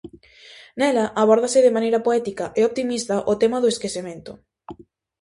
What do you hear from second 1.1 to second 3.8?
abórdase de maneira poética e optimista o tema do